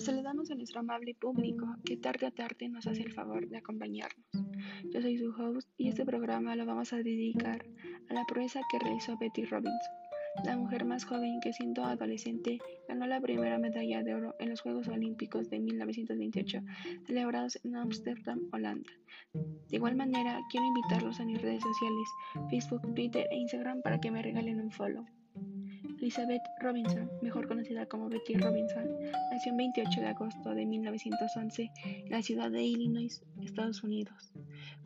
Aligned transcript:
saludamos 0.00 0.50
a 0.50 0.54
nuestro 0.54 0.80
amable 0.80 1.14
público 1.14 1.66
que 1.84 1.96
tarde 1.96 2.26
a 2.26 2.30
tarde 2.30 2.68
nos 2.68 2.86
hace 2.86 3.02
el 3.02 3.12
favor 3.12 3.48
de 3.48 3.58
acompañarnos. 3.58 4.26
Yo 4.92 5.00
soy 5.00 5.18
su 5.18 5.30
host 5.30 5.68
y 5.76 5.88
este 5.88 6.04
programa 6.04 6.56
lo 6.56 6.66
vamos 6.66 6.92
a 6.92 6.96
dedicar 6.96 7.64
a 8.08 8.14
la 8.14 8.24
proeza 8.24 8.60
que 8.70 8.78
realizó 8.78 9.16
Betty 9.18 9.44
Robinson, 9.44 9.94
la 10.44 10.56
mujer 10.56 10.84
más 10.84 11.04
joven 11.04 11.40
que 11.40 11.52
siendo 11.52 11.84
adolescente 11.84 12.58
ganó 12.88 13.06
la 13.06 13.20
primera 13.20 13.58
medalla 13.58 14.02
de 14.02 14.14
oro 14.14 14.34
en 14.38 14.50
los 14.50 14.60
Juegos 14.62 14.88
Olímpicos 14.88 15.50
de 15.50 15.58
1928 15.58 16.60
celebrados 17.06 17.58
en 17.64 17.76
Ámsterdam, 17.76 18.48
Holanda. 18.52 18.90
De 19.34 19.76
igual 19.76 19.96
manera, 19.96 20.40
quiero 20.50 20.66
invitarlos 20.66 21.20
a 21.20 21.24
mis 21.24 21.42
redes 21.42 21.62
sociales, 21.62 22.08
Facebook, 22.48 22.94
Twitter 22.94 23.26
e 23.30 23.36
Instagram 23.36 23.82
para 23.82 24.00
que 24.00 24.10
me 24.10 24.22
regalen 24.22 24.60
un 24.60 24.70
follow. 24.70 25.04
Elizabeth 26.00 26.42
Robinson, 26.58 27.10
mejor 27.20 27.46
conocida 27.46 27.84
como 27.84 28.08
Betty 28.08 28.32
Robinson, 28.32 28.88
nació 29.30 29.52
el 29.52 29.58
28 29.58 30.00
de 30.00 30.06
agosto 30.06 30.54
de 30.54 30.64
1911 30.64 31.70
en 31.84 32.10
la 32.10 32.22
ciudad 32.22 32.50
de 32.50 32.62
Illinois, 32.62 33.22
Estados 33.42 33.84
Unidos. 33.84 34.32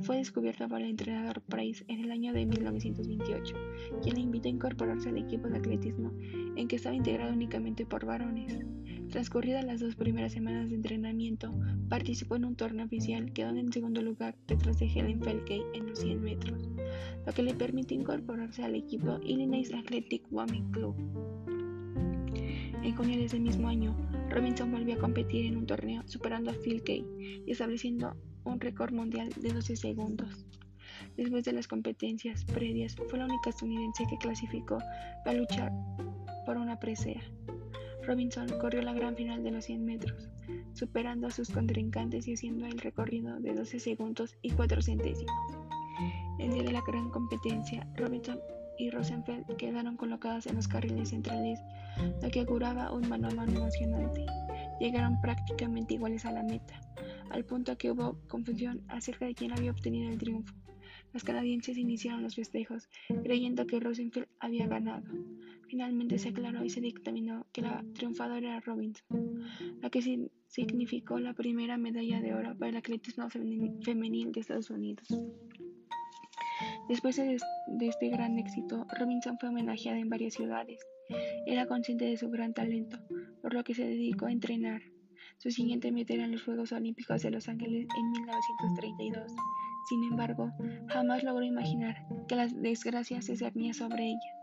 Fue 0.00 0.16
descubierta 0.16 0.66
por 0.66 0.80
el 0.80 0.90
entrenador 0.90 1.40
Price 1.42 1.84
en 1.86 2.00
el 2.00 2.10
año 2.10 2.32
de 2.32 2.46
1928, 2.46 3.54
quien 4.02 4.16
la 4.16 4.20
invitó 4.22 4.48
a 4.48 4.50
incorporarse 4.50 5.08
al 5.08 5.18
equipo 5.18 5.48
de 5.48 5.58
atletismo 5.58 6.12
en 6.56 6.66
que 6.66 6.76
estaba 6.76 6.96
integrado 6.96 7.32
únicamente 7.32 7.86
por 7.86 8.04
varones. 8.04 8.58
Transcurridas 9.10 9.64
las 9.64 9.80
dos 9.80 9.94
primeras 9.94 10.32
semanas 10.32 10.68
de 10.68 10.76
entrenamiento, 10.76 11.50
participó 11.88 12.36
en 12.36 12.44
un 12.44 12.56
torneo 12.56 12.86
oficial 12.86 13.32
quedando 13.32 13.60
en 13.60 13.72
segundo 13.72 14.02
lugar 14.02 14.36
detrás 14.46 14.78
de 14.78 14.86
Helen 14.86 15.22
Felkey 15.22 15.62
en 15.74 15.86
los 15.86 16.00
100 16.00 16.22
metros, 16.22 16.68
lo 17.24 17.32
que 17.32 17.42
le 17.42 17.54
permitió 17.54 17.98
incorporarse 17.98 18.64
al 18.64 18.74
equipo 18.74 19.20
Illinois 19.24 19.72
Athletic 19.72 20.24
Women 20.30 20.70
Club. 20.72 20.96
En 22.82 22.94
junio 22.94 23.16
de 23.16 23.24
ese 23.24 23.40
mismo 23.40 23.68
año, 23.68 23.96
Robinson 24.30 24.70
volvió 24.70 24.94
a 24.94 24.98
competir 24.98 25.46
en 25.46 25.56
un 25.56 25.66
torneo 25.66 26.02
superando 26.06 26.50
a 26.50 26.54
Felkey 26.54 27.06
y 27.46 27.50
estableciendo 27.50 28.16
un 28.44 28.60
récord 28.60 28.92
mundial 28.92 29.30
de 29.40 29.52
12 29.52 29.76
segundos. 29.76 30.44
Después 31.16 31.44
de 31.44 31.52
las 31.52 31.68
competencias 31.68 32.44
previas, 32.44 32.96
fue 33.08 33.18
la 33.18 33.26
única 33.26 33.50
estadounidense 33.50 34.04
que 34.08 34.18
clasificó 34.18 34.78
para 35.24 35.38
luchar 35.38 35.72
por 36.44 36.56
una 36.56 36.78
presea. 36.78 37.22
Robinson 38.06 38.46
corrió 38.60 38.82
la 38.82 38.92
gran 38.92 39.16
final 39.16 39.42
de 39.42 39.50
los 39.50 39.64
100 39.64 39.84
metros, 39.84 40.28
superando 40.72 41.26
a 41.26 41.30
sus 41.30 41.50
contrincantes 41.50 42.28
y 42.28 42.34
haciendo 42.34 42.66
el 42.66 42.78
recorrido 42.78 43.40
de 43.40 43.54
12 43.54 43.80
segundos 43.80 44.36
y 44.42 44.50
4 44.50 44.82
centésimos. 44.82 45.34
El 46.38 46.52
día 46.52 46.62
de 46.64 46.72
la 46.72 46.82
gran 46.86 47.10
competencia, 47.10 47.86
Robinson 47.96 48.38
y 48.78 48.90
Rosenfeld 48.90 49.46
quedaron 49.56 49.96
colocados 49.96 50.46
en 50.46 50.56
los 50.56 50.68
carriles 50.68 51.10
centrales, 51.10 51.60
lo 52.22 52.30
que 52.30 52.40
auguraba 52.40 52.92
un 52.92 53.08
mano 53.08 53.28
a 53.28 53.34
mano 53.34 53.52
emocionante. 53.52 54.26
Llegaron 54.80 55.20
prácticamente 55.20 55.94
iguales 55.94 56.24
a 56.24 56.32
la 56.32 56.42
meta, 56.42 56.80
al 57.30 57.44
punto 57.44 57.78
que 57.78 57.90
hubo 57.90 58.18
confusión 58.28 58.82
acerca 58.88 59.26
de 59.26 59.34
quién 59.34 59.52
había 59.52 59.70
obtenido 59.70 60.10
el 60.10 60.18
triunfo. 60.18 60.54
Los 61.12 61.22
canadienses 61.22 61.78
iniciaron 61.78 62.24
los 62.24 62.34
festejos, 62.34 62.88
creyendo 63.22 63.66
que 63.66 63.78
Rosenfeld 63.78 64.26
había 64.40 64.66
ganado. 64.66 65.06
Finalmente 65.68 66.18
se 66.18 66.28
aclaró 66.28 66.64
y 66.64 66.70
se 66.70 66.80
dictaminó 66.80 67.46
que 67.52 67.62
la 67.62 67.84
triunfadora 67.94 68.38
era 68.38 68.60
Robinson, 68.60 69.04
lo 69.80 69.90
que 69.90 70.28
significó 70.48 71.18
la 71.18 71.34
primera 71.34 71.76
medalla 71.78 72.20
de 72.20 72.34
oro 72.34 72.56
para 72.56 72.70
el 72.70 72.76
atletismo 72.76 73.28
femenil 73.30 74.32
de 74.32 74.40
Estados 74.40 74.70
Unidos. 74.70 75.08
Después 76.88 77.16
de, 77.16 77.38
este 77.80 78.08
gran 78.10 78.38
éxito, 78.38 78.86
Robinson 78.98 79.38
fue 79.38 79.48
homenajeada 79.48 79.98
en 79.98 80.08
varias 80.08 80.34
ciudades. 80.34 80.80
Era 81.46 81.66
consciente 81.66 82.04
de 82.04 82.16
su 82.16 82.30
gran 82.30 82.54
talento, 82.54 82.98
por 83.42 83.54
lo 83.54 83.64
que 83.64 83.74
se 83.74 83.86
dedicó 83.86 84.26
a 84.26 84.32
entrenar. 84.32 84.82
Su 85.38 85.50
siguiente 85.50 85.92
meta 85.92 86.14
eran 86.14 86.32
los 86.32 86.42
Juegos 86.42 86.72
Olímpicos 86.72 87.22
de 87.22 87.30
Los 87.30 87.48
Ángeles 87.48 87.86
en 87.96 88.10
1932. 88.12 89.32
Sin 89.88 90.04
embargo, 90.04 90.50
jamás 90.88 91.22
logró 91.22 91.44
imaginar 91.44 92.06
que 92.28 92.36
la 92.36 92.46
desgracia 92.46 93.20
se 93.20 93.36
cernía 93.36 93.74
sobre 93.74 94.06
ella. 94.06 94.33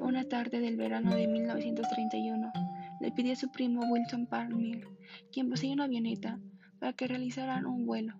Una 0.00 0.24
tarde 0.24 0.60
del 0.60 0.76
verano 0.76 1.14
de 1.14 1.26
1931, 1.26 2.52
le 3.00 3.12
pidió 3.12 3.32
a 3.32 3.36
su 3.36 3.50
primo 3.50 3.82
Wilson 3.90 4.26
Palmer, 4.26 4.86
quien 5.32 5.48
poseía 5.48 5.74
una 5.74 5.84
avioneta, 5.84 6.40
para 6.78 6.92
que 6.92 7.06
realizaran 7.06 7.66
un 7.66 7.86
vuelo. 7.86 8.14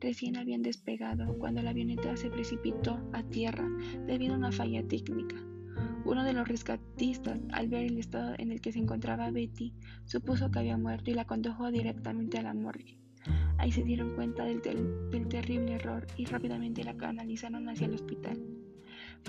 Recién 0.00 0.36
habían 0.36 0.62
despegado 0.62 1.38
cuando 1.38 1.62
la 1.62 1.70
avioneta 1.70 2.16
se 2.16 2.30
precipitó 2.30 3.00
a 3.12 3.22
tierra 3.22 3.68
debido 4.06 4.34
a 4.34 4.38
una 4.38 4.52
falla 4.52 4.82
técnica. 4.86 5.36
Uno 6.04 6.24
de 6.24 6.32
los 6.32 6.48
rescatistas, 6.48 7.38
al 7.52 7.68
ver 7.68 7.84
el 7.84 7.98
estado 7.98 8.34
en 8.38 8.50
el 8.50 8.60
que 8.60 8.72
se 8.72 8.78
encontraba 8.78 9.30
Betty, 9.30 9.74
supuso 10.06 10.50
que 10.50 10.58
había 10.58 10.76
muerto 10.76 11.10
y 11.10 11.14
la 11.14 11.26
condujo 11.26 11.70
directamente 11.70 12.38
a 12.38 12.42
la 12.42 12.54
morgue. 12.54 12.98
Ahí 13.58 13.70
se 13.70 13.84
dieron 13.84 14.14
cuenta 14.14 14.44
del, 14.44 14.62
del 14.62 15.28
terrible 15.28 15.74
error 15.74 16.06
y 16.16 16.24
rápidamente 16.24 16.82
la 16.82 16.96
canalizaron 16.96 17.68
hacia 17.68 17.86
el 17.86 17.94
hospital. 17.94 18.40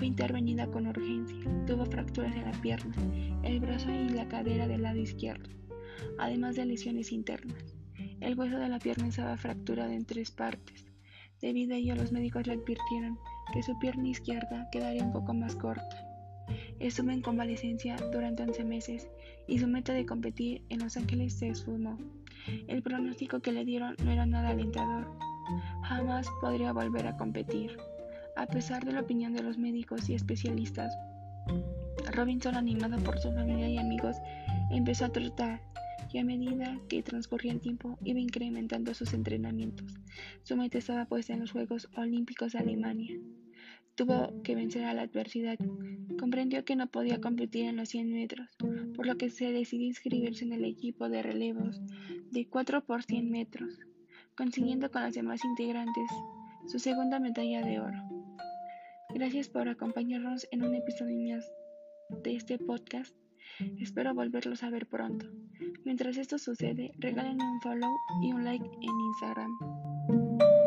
Fue 0.02 0.08
intervenida 0.08 0.66
con 0.66 0.88
urgencia, 0.88 1.64
tuvo 1.64 1.86
fracturas 1.86 2.34
en 2.34 2.42
la 2.42 2.60
pierna, 2.60 2.92
el 3.44 3.60
brazo 3.60 3.88
y 3.88 4.08
la 4.08 4.26
cadera 4.26 4.66
del 4.66 4.82
lado 4.82 4.98
izquierdo, 4.98 5.48
además 6.18 6.56
de 6.56 6.66
lesiones 6.66 7.12
internas. 7.12 7.76
El 8.18 8.36
hueso 8.36 8.58
de 8.58 8.68
la 8.68 8.80
pierna 8.80 9.06
estaba 9.06 9.36
fracturado 9.36 9.92
en 9.92 10.04
tres 10.04 10.32
partes. 10.32 10.86
Debido 11.40 11.74
a 11.74 11.76
ello, 11.76 11.94
los 11.94 12.10
médicos 12.10 12.48
le 12.48 12.54
advirtieron 12.54 13.16
que 13.52 13.62
su 13.62 13.78
pierna 13.78 14.08
izquierda 14.08 14.68
quedaría 14.72 15.04
un 15.04 15.12
poco 15.12 15.34
más 15.34 15.54
corta. 15.54 16.04
Estuvo 16.80 17.12
en 17.12 17.22
convalecencia 17.22 17.94
durante 18.10 18.42
11 18.42 18.64
meses 18.64 19.08
y 19.46 19.60
su 19.60 19.68
meta 19.68 19.92
de 19.92 20.04
competir 20.04 20.64
en 20.68 20.80
Los 20.80 20.96
Ángeles 20.96 21.38
se 21.38 21.50
esfumó. 21.50 21.96
El 22.66 22.82
pronóstico 22.82 23.38
que 23.38 23.52
le 23.52 23.64
dieron 23.64 23.94
no 24.04 24.10
era 24.10 24.26
nada 24.26 24.48
alentador. 24.48 25.16
Jamás 25.84 26.26
podría 26.40 26.72
volver 26.72 27.06
a 27.06 27.16
competir. 27.16 27.78
A 28.36 28.46
pesar 28.46 28.84
de 28.84 28.92
la 28.92 29.00
opinión 29.00 29.34
de 29.34 29.42
los 29.42 29.58
médicos 29.58 30.08
y 30.08 30.14
especialistas, 30.14 30.96
Robinson, 32.12 32.56
animado 32.56 32.98
por 33.02 33.18
su 33.18 33.32
familia 33.32 33.68
y 33.68 33.78
amigos, 33.78 34.16
empezó 34.70 35.06
a 35.06 35.12
tratar 35.12 35.60
y 36.12 36.18
a 36.18 36.24
medida 36.24 36.78
que 36.88 37.02
transcurría 37.02 37.52
el 37.52 37.60
tiempo 37.60 37.98
iba 38.04 38.20
incrementando 38.20 38.92
sus 38.94 39.14
entrenamientos. 39.14 39.94
Su 40.42 40.56
meta 40.56 40.78
estaba 40.78 41.06
puesta 41.06 41.32
en 41.32 41.40
los 41.40 41.52
Juegos 41.52 41.88
Olímpicos 41.96 42.52
de 42.52 42.58
Alemania. 42.58 43.18
Tuvo 43.94 44.42
que 44.42 44.54
vencer 44.54 44.84
a 44.84 44.94
la 44.94 45.02
adversidad. 45.02 45.58
Comprendió 46.18 46.64
que 46.64 46.76
no 46.76 46.86
podía 46.86 47.20
competir 47.20 47.64
en 47.64 47.76
los 47.76 47.90
100 47.90 48.12
metros, 48.12 48.48
por 48.94 49.06
lo 49.06 49.16
que 49.16 49.30
se 49.30 49.52
decidió 49.52 49.86
inscribirse 49.86 50.44
en 50.44 50.52
el 50.52 50.64
equipo 50.64 51.08
de 51.08 51.22
relevos 51.22 51.80
de 52.30 52.46
4 52.46 52.84
por 52.84 53.02
100 53.02 53.30
metros, 53.30 53.78
consiguiendo 54.36 54.90
con 54.90 55.02
los 55.02 55.14
demás 55.14 55.44
integrantes 55.44 56.10
su 56.66 56.78
segunda 56.78 57.18
medalla 57.20 57.62
de 57.62 57.80
oro. 57.80 58.11
Gracias 59.22 59.48
por 59.48 59.68
acompañarnos 59.68 60.48
en 60.50 60.64
un 60.64 60.74
episodio 60.74 61.36
más 61.36 61.48
de 62.24 62.34
este 62.34 62.58
podcast. 62.58 63.14
Espero 63.78 64.12
volverlos 64.14 64.64
a 64.64 64.70
ver 64.70 64.88
pronto. 64.88 65.26
Mientras 65.84 66.16
esto 66.16 66.38
sucede, 66.38 66.90
regálenme 66.98 67.44
un 67.44 67.60
follow 67.60 67.94
y 68.20 68.32
un 68.32 68.42
like 68.42 68.64
en 68.64 69.00
Instagram. 69.00 70.61